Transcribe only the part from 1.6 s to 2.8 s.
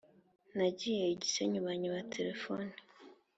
banyiba telephone